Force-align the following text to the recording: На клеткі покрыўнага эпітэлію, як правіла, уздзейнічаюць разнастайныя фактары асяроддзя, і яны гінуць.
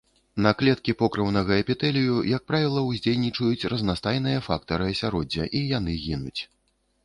На 0.43 0.51
клеткі 0.61 0.95
покрыўнага 1.01 1.53
эпітэлію, 1.63 2.15
як 2.31 2.47
правіла, 2.53 2.83
уздзейнічаюць 2.93 3.67
разнастайныя 3.77 4.43
фактары 4.49 4.91
асяроддзя, 4.97 5.43
і 5.61 5.67
яны 5.77 5.93
гінуць. 6.11 6.39